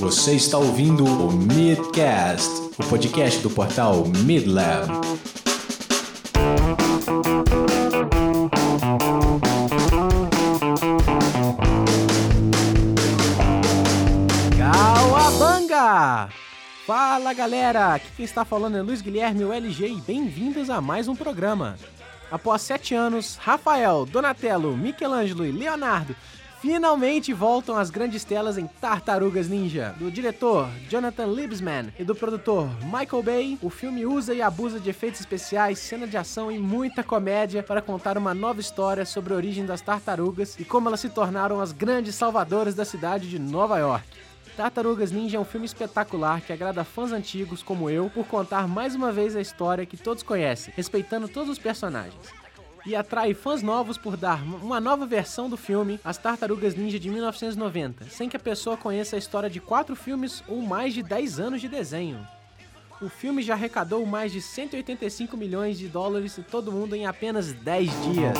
[0.00, 2.48] Você está ouvindo o Midcast,
[2.78, 4.88] o podcast do portal Midlab.
[14.56, 16.30] Cauabanga!
[16.86, 21.08] Fala galera, aqui quem está falando é Luiz Guilherme, o LG, e bem-vindos a mais
[21.08, 21.76] um programa.
[22.30, 26.16] Após sete anos, Rafael, Donatello, Michelangelo e Leonardo
[26.60, 29.94] finalmente voltam às grandes telas em Tartarugas Ninja.
[29.98, 34.90] Do diretor Jonathan Liebsman e do produtor Michael Bay, o filme usa e abusa de
[34.90, 39.36] efeitos especiais, cena de ação e muita comédia para contar uma nova história sobre a
[39.36, 43.78] origem das tartarugas e como elas se tornaram as grandes salvadoras da cidade de Nova
[43.78, 44.06] York.
[44.54, 48.94] Tartarugas Ninja é um filme espetacular que agrada fãs antigos como eu por contar mais
[48.94, 52.40] uma vez a história que todos conhecem, respeitando todos os personagens.
[52.86, 57.10] E atrai fãs novos por dar uma nova versão do filme As Tartarugas Ninja de
[57.10, 61.40] 1990, sem que a pessoa conheça a história de quatro filmes ou mais de 10
[61.40, 62.26] anos de desenho.
[63.00, 67.52] O filme já arrecadou mais de 185 milhões de dólares em todo mundo em apenas
[67.52, 68.38] 10 dias.